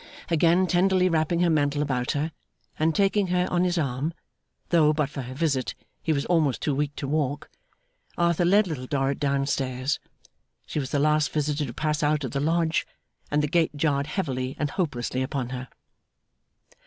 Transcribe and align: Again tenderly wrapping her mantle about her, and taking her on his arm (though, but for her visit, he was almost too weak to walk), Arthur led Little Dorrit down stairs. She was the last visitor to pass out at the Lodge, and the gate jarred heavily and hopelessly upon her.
Again 0.31 0.65
tenderly 0.65 1.09
wrapping 1.09 1.41
her 1.41 1.49
mantle 1.51 1.83
about 1.83 2.13
her, 2.13 2.31
and 2.79 2.95
taking 2.95 3.27
her 3.27 3.47
on 3.51 3.63
his 3.63 3.77
arm 3.77 4.15
(though, 4.69 4.93
but 4.93 5.11
for 5.11 5.21
her 5.21 5.35
visit, 5.35 5.75
he 6.01 6.11
was 6.11 6.25
almost 6.25 6.59
too 6.63 6.73
weak 6.73 6.95
to 6.95 7.07
walk), 7.07 7.51
Arthur 8.17 8.43
led 8.43 8.65
Little 8.65 8.87
Dorrit 8.87 9.19
down 9.19 9.45
stairs. 9.45 9.99
She 10.65 10.79
was 10.79 10.89
the 10.89 10.97
last 10.97 11.31
visitor 11.31 11.67
to 11.67 11.73
pass 11.75 12.01
out 12.01 12.25
at 12.25 12.31
the 12.31 12.39
Lodge, 12.39 12.87
and 13.29 13.43
the 13.43 13.47
gate 13.47 13.75
jarred 13.75 14.07
heavily 14.07 14.55
and 14.57 14.71
hopelessly 14.71 15.21
upon 15.21 15.49
her. 15.49 15.67